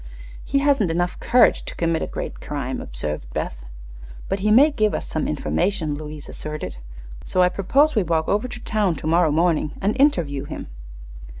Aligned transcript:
"He 0.43 0.57
hasn't 0.57 0.89
enough 0.89 1.19
courage 1.19 1.63
to 1.65 1.75
commit 1.75 2.01
a 2.01 2.07
great 2.07 2.39
crime," 2.39 2.81
observed 2.81 3.31
Beth. 3.35 3.65
"But 4.29 4.39
he 4.39 4.49
may 4.49 4.63
be 4.63 4.65
able 4.65 4.71
to 4.73 4.77
give 4.77 4.93
us 4.95 5.07
some 5.07 5.27
information," 5.27 5.93
Louise 5.93 6.27
asserted; 6.27 6.77
"so 7.23 7.43
I 7.43 7.49
propose 7.49 7.93
we 7.93 8.01
walk 8.01 8.27
over 8.27 8.47
to 8.47 8.57
the 8.57 8.65
town 8.65 8.95
tomorrow 8.95 9.29
morning 9.29 9.73
and 9.79 9.95
interview 9.99 10.45
him." 10.45 10.69